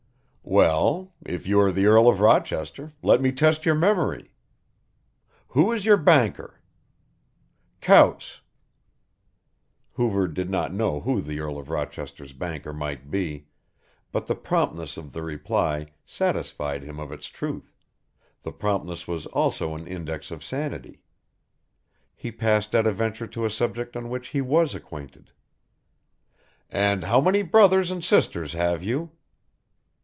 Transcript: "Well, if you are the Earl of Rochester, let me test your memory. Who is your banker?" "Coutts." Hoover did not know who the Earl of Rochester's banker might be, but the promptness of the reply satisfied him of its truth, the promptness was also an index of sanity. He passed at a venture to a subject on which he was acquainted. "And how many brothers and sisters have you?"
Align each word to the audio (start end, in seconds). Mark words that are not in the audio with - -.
"Well, 0.43 1.13
if 1.25 1.47
you 1.47 1.61
are 1.61 1.71
the 1.71 1.85
Earl 1.85 2.09
of 2.09 2.19
Rochester, 2.19 2.91
let 3.01 3.21
me 3.21 3.31
test 3.31 3.65
your 3.65 3.75
memory. 3.75 4.33
Who 5.49 5.71
is 5.71 5.85
your 5.85 5.95
banker?" 5.95 6.59
"Coutts." 7.79 8.41
Hoover 9.93 10.27
did 10.27 10.49
not 10.49 10.73
know 10.73 10.99
who 10.99 11.21
the 11.21 11.39
Earl 11.39 11.57
of 11.57 11.69
Rochester's 11.69 12.33
banker 12.33 12.73
might 12.73 13.09
be, 13.09 13.47
but 14.11 14.25
the 14.25 14.35
promptness 14.35 14.97
of 14.97 15.13
the 15.13 15.21
reply 15.23 15.87
satisfied 16.05 16.83
him 16.83 16.99
of 16.99 17.13
its 17.13 17.27
truth, 17.27 17.73
the 18.41 18.51
promptness 18.51 19.07
was 19.07 19.27
also 19.27 19.73
an 19.75 19.87
index 19.87 20.31
of 20.31 20.43
sanity. 20.43 21.01
He 22.13 22.29
passed 22.31 22.75
at 22.75 22.87
a 22.87 22.91
venture 22.91 23.27
to 23.27 23.45
a 23.45 23.49
subject 23.49 23.95
on 23.95 24.09
which 24.09 24.29
he 24.29 24.41
was 24.41 24.75
acquainted. 24.75 25.31
"And 26.69 27.05
how 27.05 27.21
many 27.21 27.41
brothers 27.43 27.89
and 27.89 28.03
sisters 28.03 28.51
have 28.51 28.83
you?" 28.83 29.11